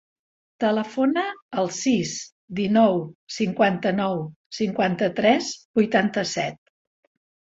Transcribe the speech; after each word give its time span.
Telefona 0.61 1.25
al 1.63 1.67
sis, 1.79 2.13
dinou, 2.61 2.97
cinquanta-nou, 3.35 4.25
cinquanta-tres, 4.61 5.53
vuitanta-set. 5.81 6.59